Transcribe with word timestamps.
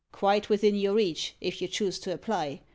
Quite 0.11 0.49
within 0.49 0.73
your 0.73 0.95
reach, 0.95 1.35
if 1.41 1.61
you 1.61 1.67
choose 1.67 1.99
to 1.99 2.11
apply. 2.11 2.61